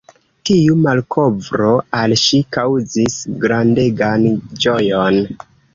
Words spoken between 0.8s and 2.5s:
malkovro al ŝi